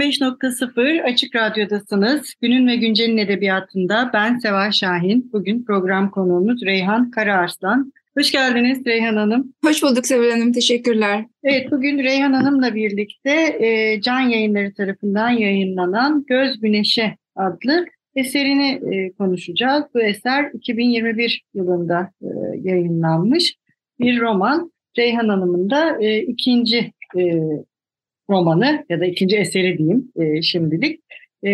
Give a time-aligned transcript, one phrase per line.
[0.00, 2.34] 95.0 Açık Radyo'dasınız.
[2.40, 5.30] Günün ve Güncel'in edebiyatında ben Seval Şahin.
[5.32, 7.92] Bugün program konuğumuz Reyhan Karaarslan.
[8.18, 9.52] Hoş geldiniz Reyhan Hanım.
[9.64, 11.26] Hoş bulduk Seval Hanım, teşekkürler.
[11.44, 13.30] Evet, bugün Reyhan Hanım'la birlikte
[13.66, 19.84] e, Can Yayınları tarafından yayınlanan Göz Güneşe adlı eserini e, konuşacağız.
[19.94, 22.28] Bu eser 2021 yılında e,
[22.62, 23.54] yayınlanmış
[24.00, 24.72] bir roman.
[24.98, 27.22] Reyhan Hanım'ın da e, ikinci e,
[28.30, 31.00] romanı ya da ikinci eseri diyeyim e, şimdilik.
[31.46, 31.50] E,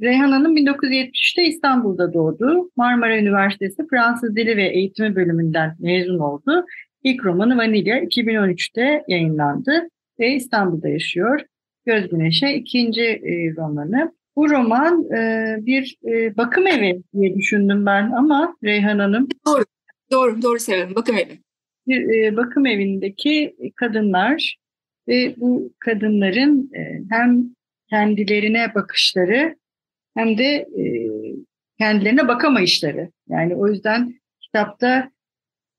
[0.00, 2.70] Reyhan Hanım 1973'te İstanbul'da doğdu.
[2.76, 6.66] Marmara Üniversitesi Fransız Dili ve Eğitimi bölümünden mezun oldu.
[7.02, 9.88] İlk romanı Vanilya 2013'te yayınlandı
[10.20, 11.40] ve İstanbul'da yaşıyor.
[11.86, 14.12] Göz Güneş'e ikinci e, romanı.
[14.36, 19.28] Bu roman e, bir e, bakım evi diye düşündüm ben ama Reyhan Hanım.
[19.46, 19.64] Doğru,
[20.12, 20.94] doğru, doğru söyledim.
[20.94, 21.38] Bakım evi.
[21.86, 24.56] Bir e, bakım evindeki kadınlar
[25.08, 27.44] ve bu kadınların e, hem
[27.90, 29.56] kendilerine bakışları
[30.16, 30.84] hem de e,
[31.78, 33.10] kendilerine bakamayışları.
[33.28, 35.10] Yani o yüzden kitapta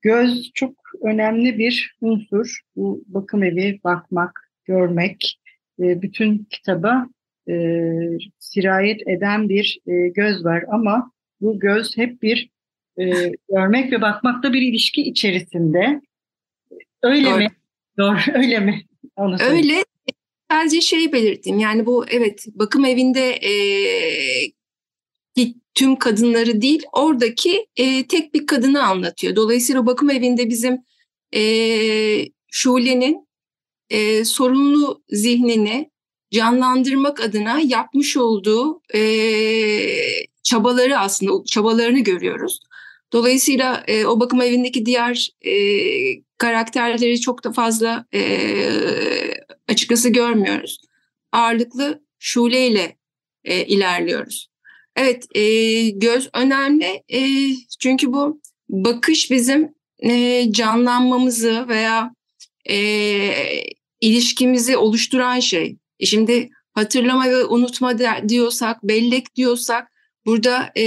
[0.01, 2.59] göz çok önemli bir unsur.
[2.75, 5.39] Bu bakım evi bakmak, görmek,
[5.79, 7.07] e, bütün kitaba
[8.39, 9.79] sirayet eden bir
[10.15, 10.63] göz var.
[10.67, 12.49] Ama bu göz hep bir
[13.49, 16.01] görmek ve bakmakta bir ilişki içerisinde.
[17.03, 17.37] Öyle Doğru.
[17.37, 17.47] mi?
[17.97, 18.81] Doğru, öyle mi?
[19.39, 19.85] Öyle
[20.51, 23.53] sadece şey belirttim yani bu evet bakım evinde e,
[25.75, 29.35] tüm kadınları değil oradaki e, tek bir kadını anlatıyor.
[29.35, 30.77] Dolayısıyla bakım evinde bizim
[31.35, 31.41] e,
[32.51, 33.27] Şule'nin
[33.89, 35.91] e, sorunlu zihnini
[36.31, 39.01] canlandırmak adına yapmış olduğu e,
[40.43, 42.59] çabaları aslında çabalarını görüyoruz.
[43.13, 45.53] Dolayısıyla e, o bakım evindeki diğer e,
[46.43, 48.21] karakterleri çok da fazla e,
[49.67, 50.81] açıkçası görmüyoruz.
[51.31, 52.97] Ağırlıklı Şule ile
[53.43, 54.49] e, ilerliyoruz.
[54.95, 57.21] Evet, e, göz önemli e,
[57.79, 62.13] çünkü bu bakış bizim e, canlanmamızı veya
[62.69, 62.77] e,
[64.01, 65.77] ilişkimizi oluşturan şey.
[65.99, 67.93] E şimdi hatırlama ve unutma
[68.29, 69.87] diyorsak, bellek diyorsak
[70.25, 70.85] burada e,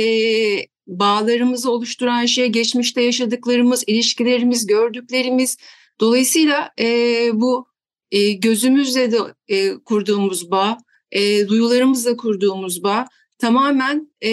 [0.87, 5.57] bağlarımızı oluşturan şey geçmişte yaşadıklarımız, ilişkilerimiz, gördüklerimiz.
[6.01, 7.67] Dolayısıyla e, bu
[8.11, 10.79] e, gözümüzle de e, kurduğumuz bağ,
[11.13, 13.07] e, duyularımızla kurduğumuz bağ
[13.39, 14.31] tamamen e,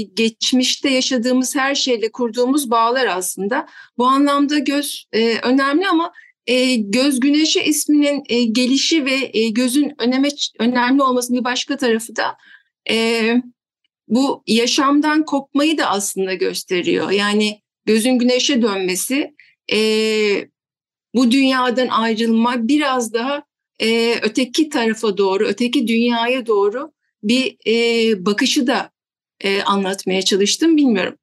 [0.00, 3.66] geçmişte yaşadığımız her şeyle kurduğumuz bağlar aslında.
[3.98, 6.12] Bu anlamda göz e, önemli ama
[6.46, 12.16] e, göz güneşi isminin e, gelişi ve e, gözün öneme, önemli olmasının bir başka tarafı
[12.16, 12.36] da
[12.90, 13.36] e,
[14.08, 17.10] bu yaşamdan kopmayı da aslında gösteriyor.
[17.10, 19.34] Yani gözün güneşe dönmesi,
[19.72, 19.78] e,
[21.14, 23.42] bu dünyadan ayrılma biraz daha
[23.82, 26.92] e, öteki tarafa doğru, öteki dünyaya doğru
[27.22, 28.90] bir e, bakışı da
[29.40, 30.76] e, anlatmaya çalıştım.
[30.76, 31.14] Bilmiyorum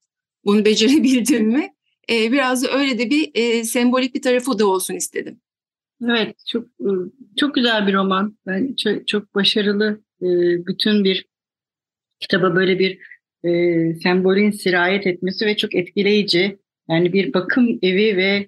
[0.46, 1.73] bunu becerebildim mi?
[2.09, 5.41] E, biraz da öyle de bir e, sembolik bir tarafı da olsun istedim.
[6.09, 6.66] Evet, çok
[7.38, 8.38] çok güzel bir roman.
[8.47, 10.28] Ben çok, çok başarılı e,
[10.66, 11.25] bütün bir
[12.19, 13.00] kitaba böyle bir
[13.44, 16.57] e, sembolün sirayet etmesi ve çok etkileyici.
[16.90, 18.47] Yani bir bakım evi ve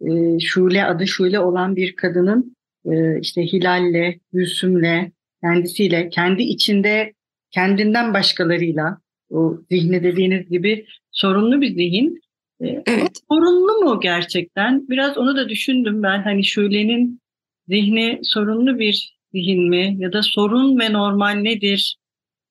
[0.00, 5.10] e, Şule adı Şule olan bir kadının e, işte Hilal'le, Gülsüm'le,
[5.42, 7.12] kendisiyle, kendi içinde
[7.50, 8.98] kendinden başkalarıyla
[9.30, 12.20] o zihni dediğiniz gibi sorunlu bir zihin.
[12.60, 13.20] E, evet.
[13.28, 14.88] Sorunlu mu gerçekten?
[14.88, 16.22] Biraz onu da düşündüm ben.
[16.22, 17.20] Hani Şule'nin
[17.68, 19.96] zihni sorunlu bir zihin mi?
[19.98, 21.96] Ya da sorun ve normal nedir?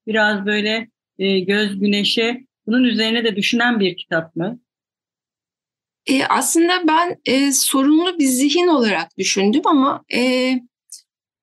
[0.07, 0.88] Biraz böyle
[1.19, 4.59] e, göz güneşe bunun üzerine de düşünen bir kitap mı?
[6.06, 10.53] E, aslında ben e, sorunlu bir zihin olarak düşündüm ama e,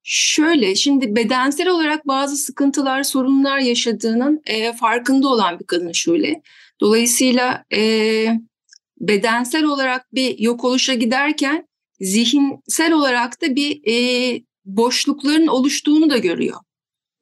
[0.03, 6.43] şöyle şimdi bedensel olarak bazı sıkıntılar, sorunlar yaşadığının e, farkında olan bir kadın şöyle.
[6.81, 7.81] Dolayısıyla e,
[9.01, 11.69] bedensel olarak bir yok oluşa giderken
[12.01, 16.57] zihinsel olarak da bir e, boşlukların oluştuğunu da görüyor.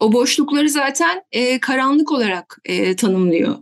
[0.01, 3.57] O boşlukları zaten e, karanlık olarak e, tanımlıyor.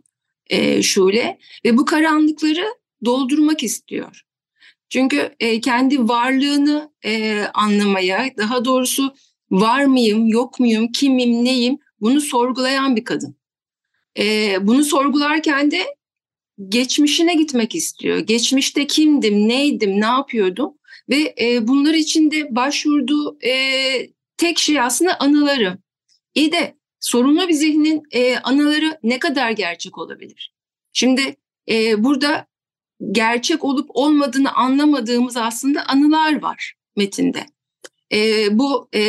[0.51, 2.65] e, Şule ve bu karanlıkları
[3.05, 4.23] doldurmak istiyor.
[4.89, 9.15] Çünkü e, kendi varlığını e, anlamaya, daha doğrusu
[9.51, 13.37] var mıyım, yok muyum, kimim, neyim bunu sorgulayan bir kadın.
[14.19, 15.97] E, bunu sorgularken de
[16.69, 18.19] geçmişine gitmek istiyor.
[18.19, 20.75] Geçmişte kimdim, neydim, ne yapıyordum
[21.09, 23.53] ve e, bunlar için başvurduğu e,
[24.37, 25.79] tek şey aslında anıları.
[26.35, 30.55] İyi de sorunlu bir zihnin e, anıları ne kadar gerçek olabilir?
[30.93, 31.37] Şimdi
[31.71, 32.47] e, burada
[33.13, 37.47] gerçek olup olmadığını anlamadığımız aslında anılar var metinde.
[38.13, 39.01] E, bu e,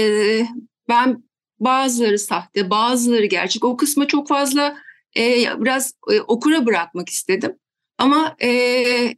[0.90, 1.24] ben
[1.60, 3.64] bazıları sahte, bazıları gerçek.
[3.64, 4.78] O kısmı çok fazla
[5.18, 7.60] e, biraz e, okura bırakmak istedim.
[7.98, 9.16] Ama e,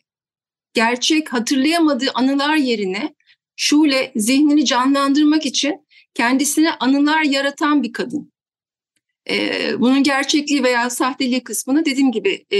[0.74, 3.18] gerçek hatırlayamadığı anılar yerine
[3.60, 5.87] Şule zihnini canlandırmak için
[6.18, 8.32] kendisine anılar yaratan bir kadın.
[9.30, 12.60] E, bunun gerçekliği veya sahteliği kısmını dediğim gibi e,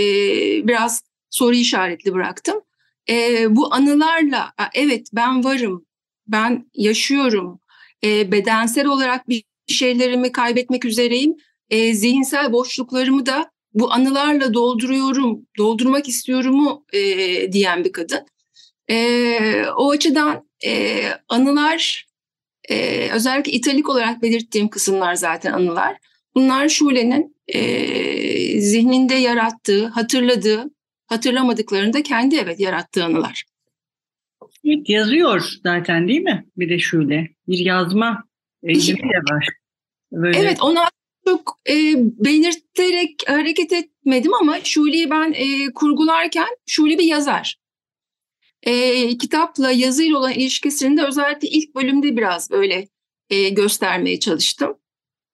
[0.68, 2.62] biraz soru işaretli bıraktım.
[3.10, 5.86] E, bu anılarla evet ben varım,
[6.28, 7.60] ben yaşıyorum,
[8.04, 11.36] e, bedensel olarak bir şeylerimi kaybetmek üzereyim,
[11.70, 17.02] e, zihinsel boşluklarımı da bu anılarla dolduruyorum, doldurmak istiyorumu e,
[17.52, 18.26] diyen bir kadın.
[18.90, 22.07] E, o açıdan e, anılar,
[22.68, 25.98] e, özellikle italik olarak belirttiğim kısımlar zaten anılar.
[26.36, 30.70] Bunlar Şule'nin e, zihninde yarattığı, hatırladığı,
[31.08, 33.44] hatırlamadıklarını da kendi evet yarattığı anılar.
[34.66, 36.46] Evet, yazıyor zaten değil mi?
[36.58, 38.24] Bir de şöyle bir yazma
[38.64, 39.50] eğilimi de var.
[40.12, 40.40] Böyle.
[40.40, 40.90] Evet ona
[41.28, 47.58] çok e, belirterek hareket etmedim ama Şule'yi ben e, kurgularken Şule bir yazar.
[48.68, 52.88] E, kitapla yazıyla olan ilişkisini de özellikle ilk bölümde biraz böyle
[53.30, 54.78] e, göstermeye çalıştım.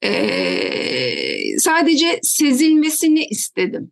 [0.03, 3.91] E, sadece sezilmesini istedim.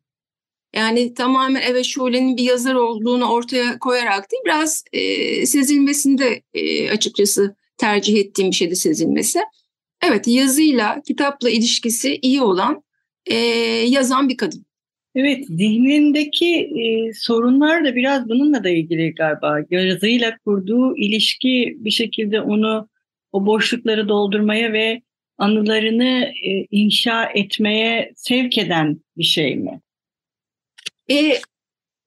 [0.75, 6.89] Yani tamamen evet Şule'nin bir yazar olduğunu ortaya koyarak değil, biraz e, sezilmesini de e,
[6.89, 9.39] açıkçası tercih ettiğim bir şeydi sezilmesi.
[10.03, 12.83] Evet yazıyla, kitapla ilişkisi iyi olan,
[13.25, 13.35] e,
[13.87, 14.65] yazan bir kadın.
[15.15, 19.59] Evet, zihnindeki e, sorunlar da biraz bununla da ilgili galiba.
[19.69, 22.89] Yazıyla kurduğu ilişki bir şekilde onu
[23.31, 25.01] o boşlukları doldurmaya ve
[25.37, 29.81] anılarını e, inşa etmeye sevk eden bir şey mi?
[31.09, 31.15] E,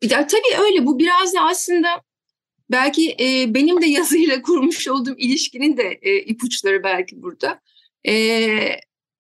[0.02, 0.86] ya tabii öyle.
[0.86, 1.88] Bu biraz da aslında
[2.70, 7.60] belki e, benim de yazıyla kurmuş olduğum ilişkinin de e, ipuçları belki burada.
[8.08, 8.12] E,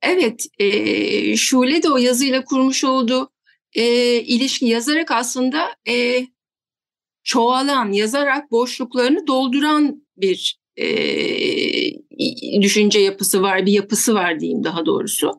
[0.02, 3.33] evet, e, Şule de o yazıyla kurmuş olduğu
[3.74, 3.84] e,
[4.20, 6.26] ilişki yazarak aslında e,
[7.24, 10.86] çoğalan, yazarak boşluklarını dolduran bir e,
[12.62, 15.32] düşünce yapısı var, bir yapısı var diyeyim daha doğrusu.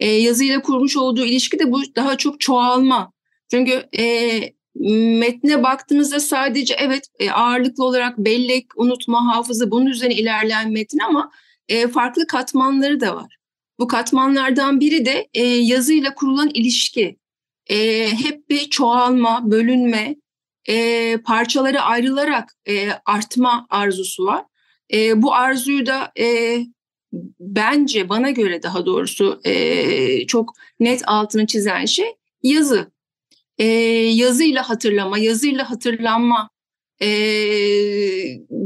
[0.00, 3.12] E, yazıyla kurmuş olduğu ilişki de bu daha çok çoğalma.
[3.50, 4.40] Çünkü e,
[5.18, 11.30] metne baktığımızda sadece evet e, ağırlıklı olarak bellek, unutma, hafıza bunun üzerine ilerleyen metin ama
[11.68, 13.36] e, farklı katmanları da var.
[13.78, 17.16] Bu katmanlardan biri de e, yazıyla kurulan ilişki.
[17.70, 20.16] E, hep bir çoğalma, bölünme,
[20.68, 24.44] e, parçalara ayrılarak e, artma arzusu var.
[24.92, 26.58] E, bu arzuyu da e,
[27.40, 32.92] bence bana göre daha doğrusu e, çok net altını çizen şey yazı.
[33.58, 33.66] E,
[34.14, 36.50] yazıyla hatırlama, yazıyla hatırlanma
[37.02, 37.08] e,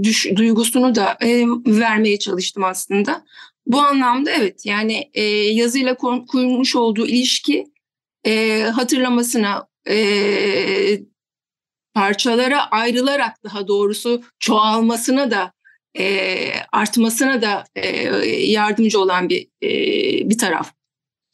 [0.02, 3.24] düş, duygusunu da e, vermeye çalıştım aslında.
[3.66, 7.66] Bu anlamda evet yani e, yazıyla kurmuş olduğu ilişki
[8.24, 9.98] e, hatırlamasına, e,
[11.94, 15.52] parçalara ayrılarak daha doğrusu çoğalmasına da
[15.98, 16.26] e,
[16.72, 17.88] artmasına da e,
[18.30, 19.70] yardımcı olan bir e,
[20.30, 20.72] bir taraf.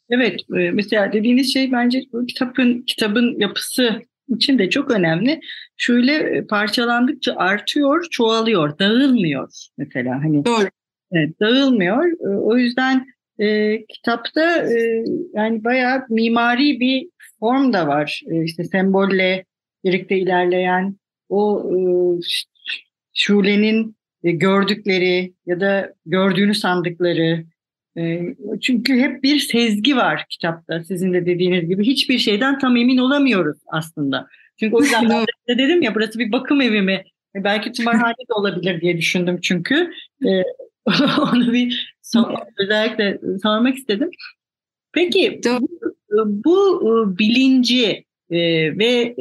[0.09, 4.01] Evet, mesela dediğiniz şey bence bu kitabın kitabın yapısı
[4.35, 5.39] için de çok önemli.
[5.77, 10.45] Şöyle parçalandıkça artıyor, çoğalıyor, dağılmıyor mesela hani.
[10.45, 10.69] Doğru.
[11.11, 12.11] Evet, dağılmıyor.
[12.41, 13.07] O yüzden
[13.39, 18.21] e, kitapta e, yani bayağı mimari bir form da var.
[18.31, 19.45] E, işte sembolle
[19.83, 20.95] birlikte ilerleyen
[21.29, 21.77] o e,
[23.13, 27.45] Şule'nin e, gördükleri ya da gördüğünü sandıkları.
[27.97, 28.21] E,
[28.61, 31.83] çünkü hep bir sezgi var kitapta sizin de dediğiniz gibi.
[31.87, 34.27] Hiçbir şeyden tam emin olamıyoruz aslında.
[34.59, 37.03] Çünkü o yüzden ben de dedim ya burası bir bakım evi mi?
[37.35, 39.91] E, belki tımarhane de olabilir diye düşündüm çünkü.
[41.33, 41.94] Onu bir
[42.57, 44.09] özellikle sormak istedim.
[44.93, 45.41] Peki
[46.27, 46.81] bu
[47.19, 49.15] bilinci ve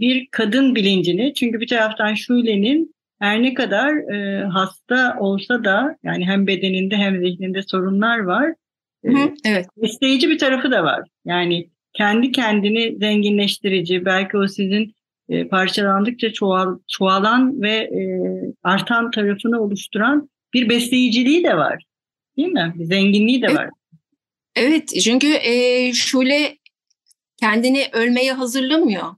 [0.00, 6.26] bir kadın bilincini çünkü bir taraftan Şule'nin her ne kadar e, hasta olsa da yani
[6.26, 8.54] hem bedeninde hem zihninde sorunlar var.
[9.04, 9.66] E, Hı, evet.
[9.82, 11.08] Besleyici bir tarafı da var.
[11.24, 14.94] Yani kendi kendini zenginleştirici, belki o sizin
[15.28, 18.00] e, parçalandıkça çoğal, çoğalan ve e,
[18.62, 21.84] artan tarafını oluşturan bir besleyiciliği de var.
[22.40, 22.74] Değil mi?
[22.76, 23.56] Bir zenginliği de evet.
[23.56, 23.70] var.
[24.56, 26.58] Evet çünkü e, Şule
[27.36, 29.14] kendini ölmeye hazırlamıyor.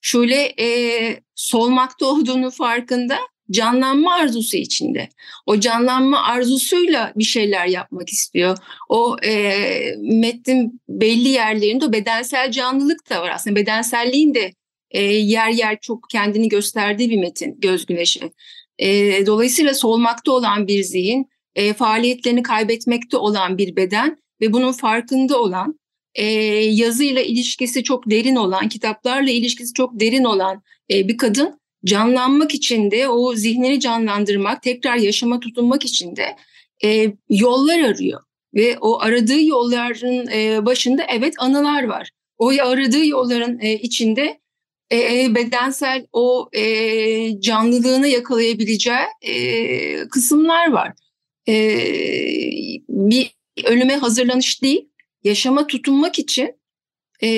[0.00, 3.18] Şule e, solmakta olduğunu farkında
[3.50, 5.08] canlanma arzusu içinde.
[5.46, 8.58] O canlanma arzusuyla bir şeyler yapmak istiyor.
[8.88, 9.52] O e,
[9.98, 13.56] metnin belli yerlerinde o bedensel canlılık da var aslında.
[13.56, 14.52] Bedenselliğin de
[14.90, 18.32] e, yer yer çok kendini gösterdiği bir metin Göz Güneşi.
[18.78, 25.40] E, dolayısıyla solmakta olan bir zihin, e, faaliyetlerini kaybetmekte olan bir beden ve bunun farkında
[25.40, 25.78] olan,
[26.14, 26.24] e,
[26.64, 30.62] yazıyla ilişkisi çok derin olan, kitaplarla ilişkisi çok derin olan
[30.92, 36.36] e, bir kadın canlanmak için de o zihnini canlandırmak, tekrar yaşama tutunmak için de
[36.84, 38.20] e, yollar arıyor.
[38.54, 42.10] Ve o aradığı yolların e, başında evet anılar var.
[42.38, 44.40] O aradığı yolların e, içinde
[44.92, 50.92] e, bedensel o e, canlılığını yakalayabileceği e, kısımlar var.
[51.48, 51.54] E,
[52.88, 53.30] bir
[53.64, 54.88] ölüme hazırlanış değil,
[55.24, 56.54] yaşama tutunmak için
[57.22, 57.28] e,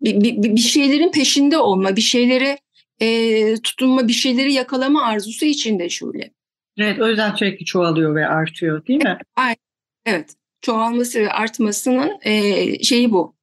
[0.00, 2.58] bir, bir, bir şeylerin peşinde olma, bir şeylere
[3.00, 6.30] e, tutunma, bir şeyleri yakalama arzusu içinde şöyle.
[6.78, 9.18] Evet, o yüzden sürekli çoğalıyor ve artıyor değil mi?
[9.46, 9.58] Evet,
[10.06, 10.34] evet.
[10.60, 13.36] çoğalması ve artmasının e, şeyi bu.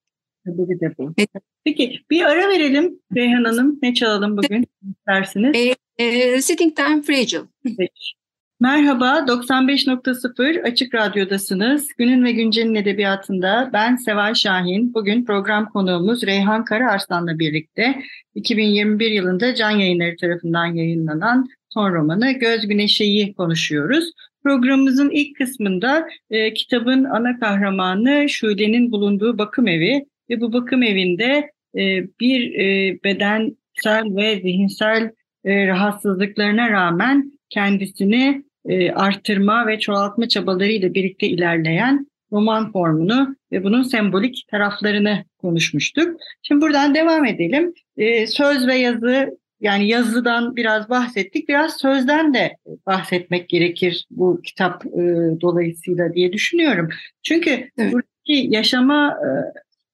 [0.45, 1.13] Sebebi de bu.
[1.17, 1.29] Evet.
[1.65, 3.79] Peki bir ara verelim Reyhan Hanım.
[3.83, 4.65] Ne çalalım bugün
[4.97, 5.55] istersiniz?
[5.55, 7.41] E, e, Sitting Time Fragile.
[7.63, 8.22] Peki.
[8.63, 11.87] Merhaba, 95.0 Açık Radyo'dasınız.
[11.97, 14.93] Günün ve Güncel'in edebiyatında ben Seval Şahin.
[14.93, 17.95] Bugün program konuğumuz Reyhan Karaarslan'la birlikte
[18.35, 24.11] 2021 yılında Can Yayınları tarafından yayınlanan son romanı Göz Güneşe'yi konuşuyoruz.
[24.43, 31.51] Programımızın ilk kısmında e, kitabın ana kahramanı Şule'nin bulunduğu bakım evi ve bu bakım evinde
[31.75, 35.11] e, bir e, bedensel ve zihinsel
[35.45, 43.83] e, rahatsızlıklarına rağmen kendisini e, arttırma ve çoğaltma çabalarıyla birlikte ilerleyen roman formunu ve bunun
[43.83, 46.19] sembolik taraflarını konuşmuştuk.
[46.41, 47.73] Şimdi buradan devam edelim.
[47.97, 51.49] E, söz ve yazı yani yazıdan biraz bahsettik.
[51.49, 55.01] Biraz sözden de bahsetmek gerekir bu kitap e,
[55.41, 56.89] dolayısıyla diye düşünüyorum.
[57.23, 57.93] Çünkü evet.
[57.93, 59.27] buradaki yaşama e,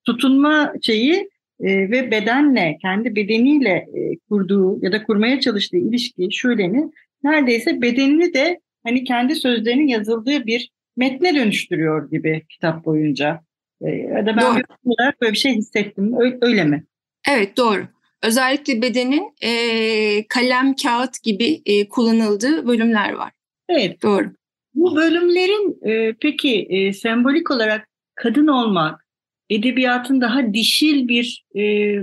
[0.06, 6.92] tutunma şeyi e, ve bedenle, kendi bedeniyle e, kurduğu ya da kurmaya çalıştığı ilişki şöleni
[7.24, 13.42] neredeyse bedenini de hani kendi sözlerinin yazıldığı bir metne dönüştürüyor gibi kitap boyunca.
[13.82, 14.56] E, ya da ben doğru.
[14.56, 16.14] bir olarak böyle bir şey hissettim.
[16.20, 16.84] Öyle, öyle mi?
[17.30, 17.88] Evet doğru.
[18.24, 23.32] Özellikle bedenin e, kalem, kağıt gibi e, kullanıldığı bölümler var.
[23.70, 24.04] Evet.
[24.04, 24.32] Doğru.
[24.74, 29.06] Bu bölümlerin e, peki e, sembolik olarak kadın olmak,
[29.50, 31.96] edebiyatın daha dişil bir e,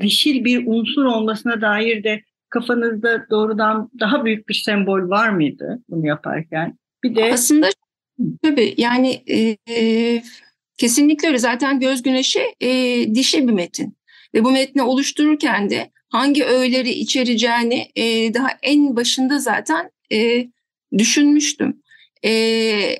[0.00, 2.22] dişil bir unsur olmasına dair de
[2.54, 6.78] kafanızda doğrudan daha büyük bir sembol var mıydı bunu yaparken?
[7.02, 7.70] Bir de aslında
[8.42, 10.22] tabii yani e, e,
[10.76, 11.38] kesinlikle öyle.
[11.38, 12.70] Zaten Göz Güneşi e,
[13.14, 13.96] dişi bir metin
[14.34, 20.46] ve bu metni oluştururken de hangi öğeleri içereceğini e, daha en başında zaten e,
[20.98, 21.82] düşünmüştüm.
[22.24, 22.30] E,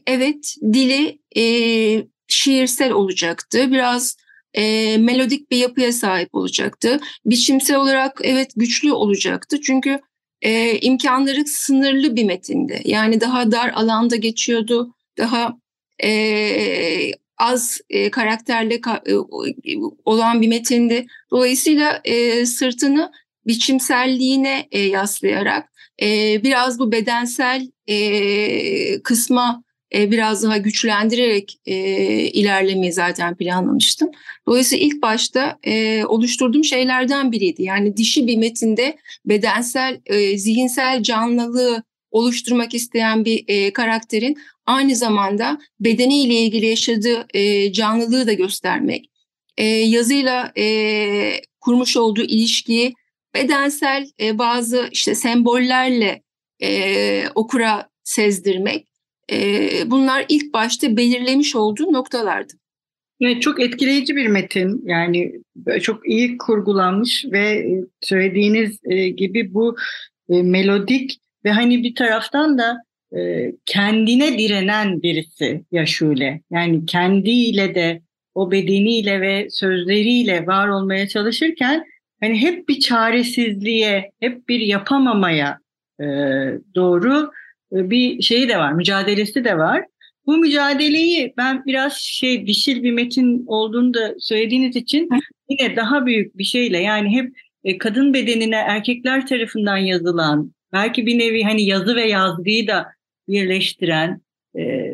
[0.07, 1.43] evet dili e,
[2.29, 3.71] şiirsel olacaktı.
[3.71, 4.17] Biraz
[4.55, 7.01] e, melodik bir yapıya sahip olacaktı.
[7.27, 9.61] Biçimsel olarak evet güçlü olacaktı.
[9.61, 10.01] Çünkü
[10.43, 12.83] e, imkanları sınırlı bir metindi.
[12.85, 14.95] Yani daha dar alanda geçiyordu.
[15.19, 15.57] Daha
[16.03, 19.15] e, az e, karakterli ka, e,
[20.05, 21.07] olan bir metindi.
[21.31, 23.13] Dolayısıyla e, sırtını
[23.47, 25.69] biçimselliğine e, yaslayarak
[26.03, 31.75] e, biraz bu bedensel e, kısma e, biraz daha güçlendirerek e,
[32.19, 34.11] ilerlemeyi zaten planlamıştım.
[34.49, 37.63] Dolayısıyla ilk başta e, oluşturduğum şeylerden biriydi.
[37.63, 38.97] Yani dişi bir metinde
[39.27, 47.73] bedensel, e, zihinsel canlılığı oluşturmak isteyen bir e, karakterin aynı zamanda bedeniyle ilgili yaşadığı e,
[47.73, 49.11] canlılığı da göstermek.
[49.57, 52.95] E, yazıyla e, kurmuş olduğu ilişkiyi
[53.35, 56.23] bedensel e, bazı işte sembollerle
[56.63, 58.94] e, okura sezdirmek
[59.33, 62.53] e, bunlar ilk başta belirlemiş olduğu noktalardı.
[63.21, 64.83] Evet, çok etkileyici bir metin.
[64.87, 65.33] Yani
[65.81, 67.67] çok iyi kurgulanmış ve
[68.01, 68.81] söylediğiniz
[69.17, 69.77] gibi bu
[70.29, 72.77] melodik ve hani bir taraftan da
[73.67, 76.41] kendine direnen birisi Yaşule.
[76.51, 78.03] Yani kendiyle de
[78.35, 81.85] o bedeniyle ve sözleriyle var olmaya çalışırken
[82.21, 85.59] hani hep bir çaresizliğe, hep bir yapamamaya
[86.75, 87.31] doğru
[87.73, 89.85] bir şeyi de var, mücadelesi de var.
[90.27, 95.09] bu mücadeleyi ben biraz şey dişil bir metin olduğunu da söylediğiniz için
[95.49, 101.19] yine daha büyük bir şeyle yani hep e, kadın bedenine erkekler tarafından yazılan belki bir
[101.19, 102.87] nevi hani yazı ve yazgıyı da
[103.29, 104.21] birleştiren
[104.59, 104.93] e,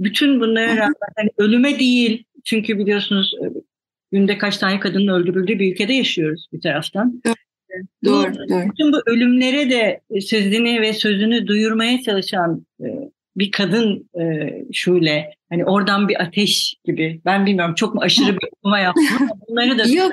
[0.00, 3.46] bütün bunlara rağmen hani ölüme değil çünkü biliyorsunuz e,
[4.12, 7.22] günde kaç tane kadının öldürüldüğü bir ülkede yaşıyoruz bir taraftan.
[8.04, 8.70] Doğru, bu, doğru.
[8.70, 12.86] Bütün bu ölümlere de sözünü ve sözünü duyurmaya çalışan e,
[13.36, 17.20] bir kadın e, şöyle hani oradan bir ateş gibi.
[17.24, 20.12] Ben bilmiyorum çok mu aşırı bir okuma yaptım ama bunları da Yok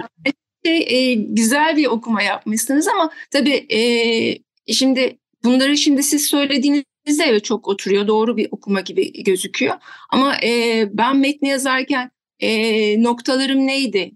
[0.65, 3.79] şey, e, güzel bir okuma yapmışsınız ama tabii e,
[4.73, 8.07] şimdi bunları şimdi siz söylediğinizde evet çok oturuyor.
[8.07, 9.75] Doğru bir okuma gibi gözüküyor.
[10.09, 14.11] Ama e, ben metni yazarken e, noktalarım neydi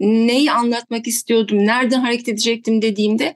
[0.00, 3.34] neyi anlatmak istiyordum nereden hareket edecektim dediğimde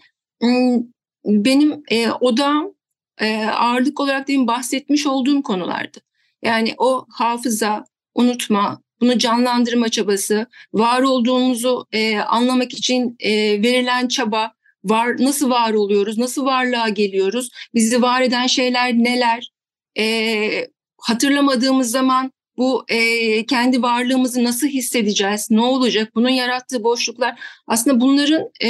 [1.24, 2.74] benim e, odam
[3.20, 5.98] e, ağırlık olarak demin bahsetmiş olduğum konulardı.
[6.42, 14.52] Yani o hafıza, unutma, bunu canlandırma çabası, var olduğumuzu e, anlamak için e, verilen çaba,
[14.84, 19.50] var nasıl var oluyoruz, nasıl varlığa geliyoruz, bizi var eden şeyler neler,
[19.98, 20.68] e,
[20.98, 28.50] hatırlamadığımız zaman bu e, kendi varlığımızı nasıl hissedeceğiz, ne olacak, bunun yarattığı boşluklar aslında bunların
[28.64, 28.68] e,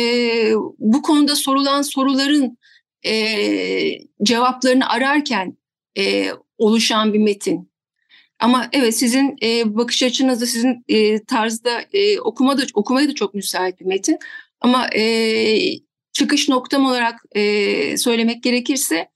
[0.78, 2.58] bu konuda sorulan soruların
[3.06, 3.14] e,
[4.22, 5.56] cevaplarını ararken
[5.98, 7.70] e, oluşan bir metin.
[8.38, 13.34] Ama evet sizin e, bakış açınızda, sizin e, tarzda e, okuma da, okumaya da çok
[13.34, 14.18] müsait bir metin.
[14.60, 15.58] Ama e,
[16.12, 19.08] çıkış noktam olarak e, söylemek gerekirse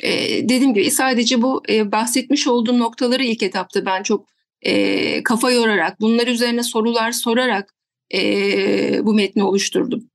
[0.00, 0.10] e,
[0.42, 4.26] dediğim gibi sadece bu e, bahsetmiş olduğum noktaları ilk etapta ben çok
[4.62, 7.74] e, kafa yorarak, bunlar üzerine sorular sorarak
[8.14, 10.10] e, bu metni oluşturdum.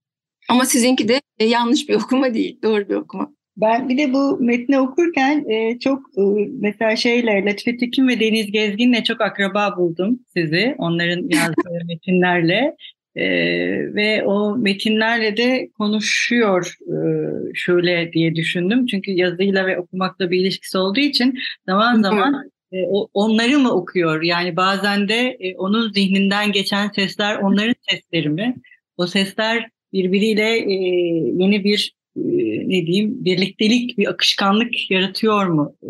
[0.49, 3.31] Ama sizinki de e, yanlış bir okuma değil, doğru bir okuma.
[3.57, 6.21] Ben bir de bu metni okurken e, çok e,
[6.59, 10.75] mesela şeyle Latife Tekin ve Deniz Gezgin'le çok akraba buldum sizi.
[10.77, 12.75] Onların yazdığı metinlerle.
[13.15, 13.25] E,
[13.95, 16.95] ve o metinlerle de konuşuyor e,
[17.53, 18.85] şöyle diye düşündüm.
[18.85, 24.21] Çünkü yazıyla ve okumakla bir ilişkisi olduğu için zaman zaman e, o, onları mı okuyor?
[24.21, 28.55] Yani bazen de e, onun zihninden geçen sesler onların sesleri mi?
[28.97, 30.73] O sesler birbiriyle e,
[31.43, 32.21] yeni bir e,
[32.69, 35.89] ne diyeyim birliktelik, bir akışkanlık yaratıyor mu e,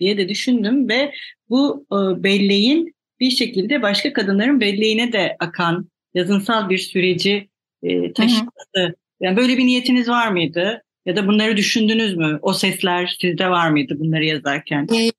[0.00, 1.12] diye de düşündüm ve
[1.48, 7.48] bu e, belleğin bir şekilde başka kadınların belleğine de akan yazınsal bir süreci
[7.82, 8.94] e, taşıması.
[9.20, 10.82] Yani böyle bir niyetiniz var mıydı?
[11.06, 12.38] Ya da bunları düşündünüz mü?
[12.42, 14.88] O sesler sizde var mıydı bunları yazarken?
[14.94, 15.10] E,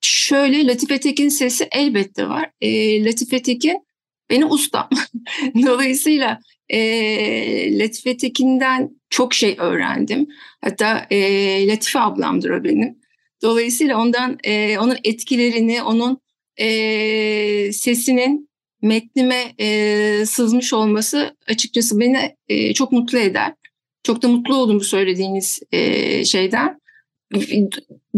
[0.00, 2.50] şöyle Latife Tekin sesi elbette var.
[2.60, 3.86] E, Latife Tekin
[4.30, 4.88] benim ustam.
[5.66, 10.28] Dolayısıyla e, Latife Tekin'den çok şey öğrendim.
[10.60, 12.98] Hatta e, Latife ablamdır o benim.
[13.42, 16.20] Dolayısıyla ondan e, onun etkilerini, onun
[16.56, 18.45] e, sesinin
[18.86, 23.54] metnime e, sızmış olması açıkçası beni e, çok mutlu eder.
[24.02, 26.80] Çok da mutlu oldum bu söylediğiniz e, şeyden.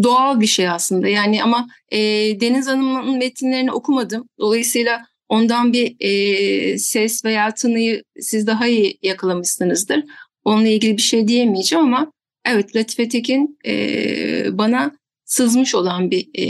[0.02, 1.98] Doğal bir şey aslında yani ama e,
[2.40, 4.28] Deniz Hanım'ın metinlerini okumadım.
[4.38, 10.04] Dolayısıyla ondan bir e, ses veya tınıyı siz daha iyi yakalamışsınızdır.
[10.44, 12.12] Onunla ilgili bir şey diyemeyeceğim ama
[12.44, 14.92] evet Latife Tekin e, bana
[15.24, 16.44] sızmış olan bir e,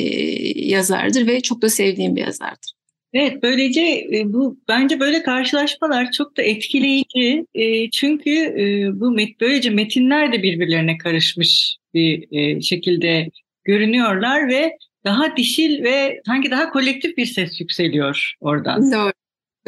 [0.67, 2.78] yazardır ve çok da sevdiğim bir yazardır.
[3.13, 3.81] Evet böylece
[4.13, 10.33] e, bu bence böyle karşılaşmalar çok da etkileyici e, çünkü e, bu met, böylece metinler
[10.33, 13.29] de birbirlerine karışmış bir şekilde
[13.65, 18.93] görünüyorlar ve daha dişil ve sanki daha kolektif bir ses yükseliyor oradan.
[18.93, 19.13] Doğru,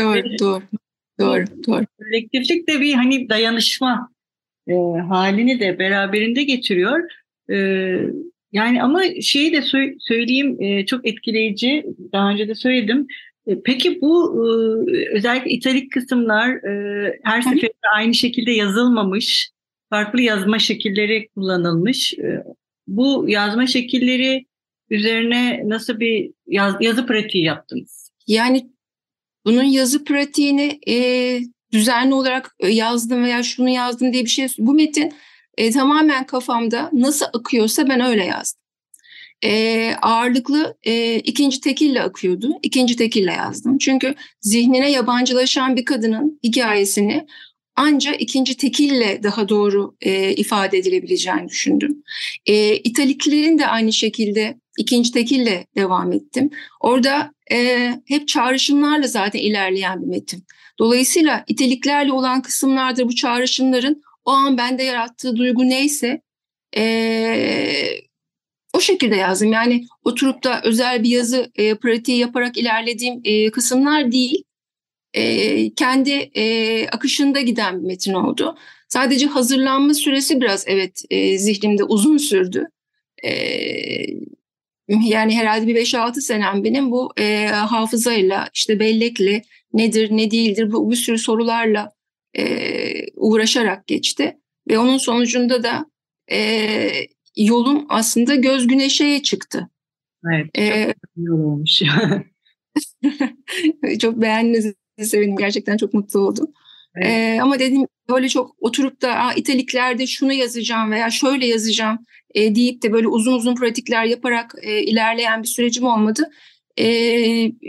[0.01, 0.63] doğru, doğru,
[1.21, 1.87] doğru, doğru.
[1.99, 4.11] Kolektiflik de bir hani dayanışma
[4.69, 4.75] e,
[5.09, 7.01] halini de beraberinde getiriyor.
[7.51, 7.57] E,
[8.53, 11.87] yani ama şeyi de sö- söyleyeyim e, çok etkileyici.
[12.13, 13.07] Daha önce de söyledim.
[13.47, 19.51] E, peki bu e, özellikle italik kısımlar e, her seferinde aynı şekilde yazılmamış,
[19.91, 22.15] farklı yazma şekilleri kullanılmış.
[22.87, 24.47] Bu yazma şekilleri
[24.91, 28.11] üzerine nasıl bir yaz, yazı pratiği yaptınız?
[28.27, 28.71] Yani
[29.45, 30.97] bunun yazı pratiğini e,
[31.73, 34.47] düzenli olarak yazdım veya şunu yazdım diye bir şey.
[34.59, 35.13] Bu metin
[35.59, 38.60] e, tamamen kafamda nasıl akıyorsa ben öyle yazdım.
[39.45, 42.53] E, ağırlıklı e, ikinci tekille akıyordu.
[42.63, 43.79] İkinci tekille yazdım.
[43.79, 47.27] Çünkü zihnine yabancılaşan bir kadının hikayesini
[47.77, 52.03] ancak ikinci tekille daha doğru e, ifade edilebileceğini düşündüm.
[52.47, 56.51] E, İtaliklerin de aynı şekilde ikinci tekille devam ettim.
[56.81, 60.45] Orada e, hep çağrışımlarla zaten ilerleyen bir metin.
[60.79, 66.21] Dolayısıyla iteliklerle olan kısımlarda bu çağrışımların o an bende yarattığı duygu neyse
[66.77, 66.83] e,
[68.75, 69.53] o şekilde yazdım.
[69.53, 74.45] Yani oturup da özel bir yazı e, pratiği yaparak ilerlediğim e, kısımlar değil.
[75.15, 78.57] E, kendi e, akışında giden bir metin oldu.
[78.89, 82.67] Sadece hazırlanma süresi biraz evet e, zihnimde uzun sürdü.
[83.25, 83.31] E,
[84.89, 90.91] yani herhalde bir 5-6 senem benim bu e, hafızayla işte bellekle nedir ne değildir bu
[90.91, 91.93] bir sürü sorularla
[92.39, 94.37] e, uğraşarak geçti.
[94.71, 95.87] Ve onun sonucunda da
[96.33, 96.91] e,
[97.37, 99.69] yolum aslında göz güneşeye çıktı.
[100.33, 100.95] Evet, ee,
[101.27, 101.81] çok olmuş.
[104.01, 105.37] çok beğendiğinizi sevindim.
[105.37, 106.53] Gerçekten çok mutlu oldum.
[106.97, 107.07] Evet.
[107.07, 111.99] Ee, ama dedim böyle çok oturup da italiklerde şunu yazacağım veya şöyle yazacağım
[112.35, 116.31] e, deyip de böyle uzun uzun pratikler yaparak e, ilerleyen bir sürecim olmadı.
[116.79, 116.85] E,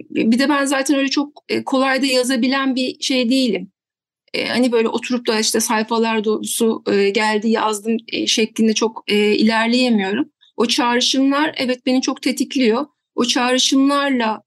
[0.09, 3.71] bir de ben zaten öyle çok e, kolay da yazabilen bir şey değilim.
[4.33, 9.35] E, hani böyle oturup da işte sayfalar dolusu e, geldi yazdım e, şeklinde çok e,
[9.35, 10.29] ilerleyemiyorum.
[10.57, 12.85] O çağrışımlar evet beni çok tetikliyor.
[13.15, 14.41] O çağrışımlarla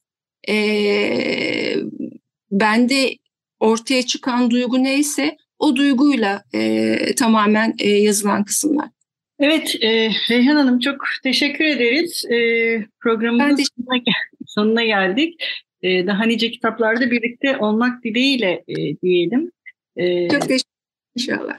[0.49, 1.77] e,
[2.51, 3.15] bende
[3.61, 8.89] ortaya çıkan duygu neyse o duyguyla e, tamamen e, yazılan kısımlar.
[9.39, 12.25] Evet e, Reyhan Hanım çok teşekkür ederiz.
[12.25, 12.39] E,
[13.01, 14.03] programımızın teşekkür sonuna,
[14.47, 15.43] sonuna geldik.
[15.83, 19.51] E, daha nice kitaplarda birlikte olmak dileğiyle e, diyelim.
[19.97, 20.65] E, çok teşekkür
[21.17, 21.59] inşallah.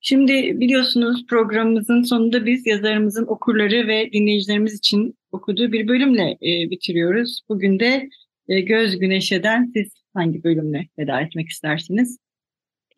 [0.00, 7.40] Şimdi biliyorsunuz programımızın sonunda biz yazarımızın okurları ve dinleyicilerimiz için okuduğu bir bölümle e, bitiriyoruz.
[7.48, 8.08] Bugün de
[8.48, 12.18] e, Göz Güneşe'den siz hangi bölümle veda etmek istersiniz?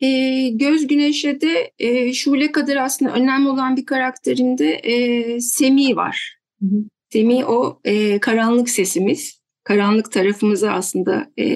[0.01, 6.37] E, Göz Güneşe'de e, Şule kadar aslında önemli olan bir karakterinde e, Semih var.
[6.61, 6.83] Hı hı.
[7.09, 11.47] Semih o e, karanlık sesimiz, karanlık tarafımızı aslında e,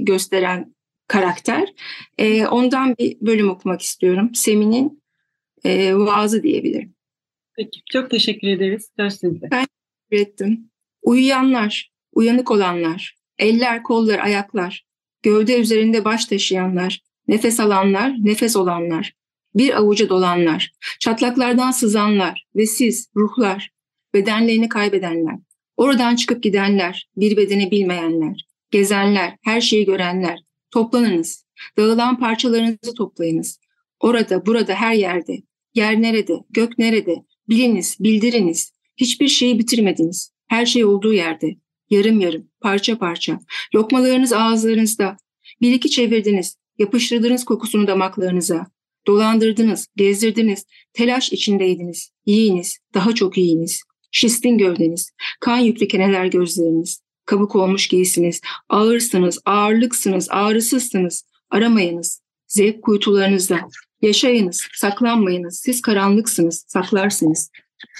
[0.00, 0.74] gösteren
[1.10, 1.72] karakter.
[2.18, 4.30] E, ondan bir bölüm okumak istiyorum.
[4.34, 5.02] Semih'in
[5.64, 6.94] e, vaazı diyebilirim.
[7.56, 8.90] Peki, çok teşekkür ederiz.
[8.98, 9.48] Söz sizde.
[9.50, 9.66] Ben
[10.10, 10.70] teşekkür ettim.
[11.02, 14.86] Uyuyanlar, uyanık olanlar, eller, kollar, ayaklar,
[15.22, 19.12] gövde üzerinde baş taşıyanlar, nefes alanlar, nefes olanlar,
[19.54, 23.70] bir avuca dolanlar, çatlaklardan sızanlar ve siz, ruhlar,
[24.14, 25.38] bedenlerini kaybedenler,
[25.76, 30.38] oradan çıkıp gidenler, bir bedeni bilmeyenler, gezenler, her şeyi görenler,
[30.70, 33.58] toplanınız, dağılan parçalarınızı toplayınız.
[34.00, 35.42] Orada, burada, her yerde,
[35.74, 37.16] yer nerede, gök nerede,
[37.48, 41.56] biliniz, bildiriniz, hiçbir şeyi bitirmediniz, her şey olduğu yerde,
[41.90, 43.38] yarım yarım, parça parça,
[43.74, 45.16] lokmalarınız ağızlarınızda,
[45.60, 48.66] bir iki çevirdiniz, Yapıştırdınız kokusunu damaklarınıza.
[49.06, 52.10] Dolandırdınız, gezdirdiniz, telaş içindeydiniz.
[52.26, 53.82] Yiyiniz, daha çok yiyiniz.
[54.10, 57.00] Şistin gövdeniz, kan yüklü keneler gözleriniz.
[57.30, 61.24] Kabuk olmuş giysiniz, ağırsınız, ağırlıksınız, ağrısızsınız.
[61.50, 63.60] Aramayınız, zevk kuytularınızda.
[64.02, 67.50] Yaşayınız, saklanmayınız, siz karanlıksınız, saklarsınız.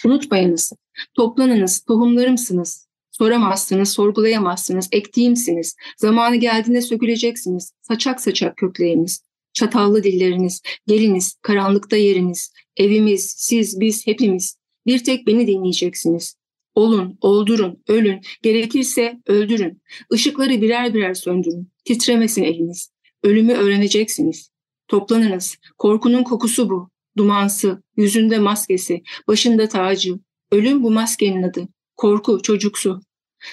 [0.04, 0.72] Unutmayınız,
[1.14, 5.76] toplanınız, tohumlarımsınız, Soramazsınız, sorgulayamazsınız, ektiğimsiniz.
[5.96, 7.72] Zamanı geldiğinde söküleceksiniz.
[7.82, 12.52] Saçak saçak kökleriniz, çatallı dilleriniz, geliniz, karanlıkta yeriniz.
[12.76, 14.56] Evimiz, siz, biz, hepimiz.
[14.86, 16.39] Bir tek beni dinleyeceksiniz.
[16.74, 19.82] Olun, oldurun, ölün, gerekirse öldürün.
[20.12, 21.72] Işıkları birer birer söndürün.
[21.84, 22.90] Titremesin eliniz.
[23.22, 24.50] Ölümü öğreneceksiniz.
[24.88, 25.56] Toplanınız.
[25.78, 26.90] Korkunun kokusu bu.
[27.16, 30.14] Dumansı, yüzünde maskesi, başında tacı.
[30.52, 31.68] Ölüm bu maskenin adı.
[31.96, 33.00] Korku, çocuksu.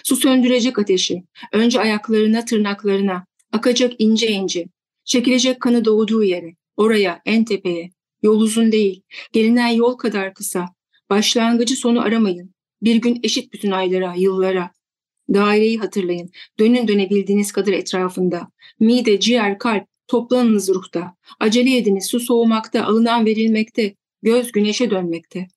[0.04, 1.24] Su söndürecek ateşi.
[1.54, 3.26] Önce ayaklarına, tırnaklarına.
[3.52, 4.66] Akacak ince ince.
[5.06, 6.56] Çekilecek kanı doğduğu yere.
[6.78, 7.90] Oraya, en tepeye.
[8.24, 9.02] Yol uzun değil.
[9.34, 10.66] Gelinen yol kadar kısa.
[11.10, 12.57] Başlangıcı sonu aramayın.
[12.82, 14.72] Bir gün eşit bütün aylara, yıllara.
[15.34, 16.30] Daireyi hatırlayın.
[16.60, 18.48] Dönün dönebildiğiniz kadar etrafında.
[18.80, 21.16] Mide, ciğer, kalp, toplanınız ruhta.
[21.40, 23.96] Acele ediniz, su soğumakta, alınan verilmekte.
[24.22, 25.48] Göz güneşe dönmekte.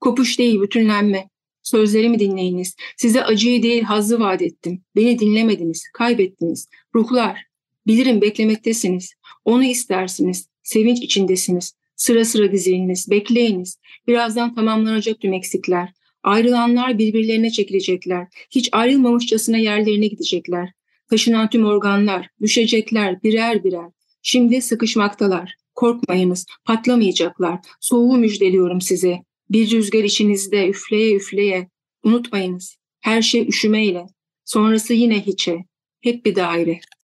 [0.00, 1.28] Kopuş değil, bütünlenme.
[1.62, 2.76] Sözlerimi dinleyiniz.
[2.96, 4.82] Size acıyı değil hazzı vaat ettim.
[4.96, 6.68] Beni dinlemediniz, kaybettiniz.
[6.94, 7.44] Ruhlar,
[7.86, 9.14] bilirim beklemektesiniz.
[9.44, 11.74] Onu istersiniz, sevinç içindesiniz.
[11.96, 13.78] Sıra sıra diziliniz, bekleyiniz.
[14.06, 15.92] Birazdan tamamlanacak tüm eksikler.
[16.24, 18.26] Ayrılanlar birbirlerine çekilecekler.
[18.50, 20.72] Hiç ayrılmamışçasına yerlerine gidecekler.
[21.10, 23.90] Taşınan tüm organlar, düşecekler birer birer.
[24.22, 25.54] Şimdi sıkışmaktalar.
[25.74, 27.58] Korkmayınız, patlamayacaklar.
[27.80, 29.18] Soğuğu müjdeliyorum size.
[29.50, 31.68] Bir rüzgar içinizde üfleye üfleye.
[32.04, 32.76] Unutmayınız.
[33.00, 34.06] Her şey üşümeyle.
[34.44, 35.64] Sonrası yine hiçe.
[36.00, 36.80] Hep bir daire.